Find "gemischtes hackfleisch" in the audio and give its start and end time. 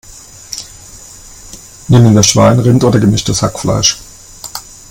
2.99-3.99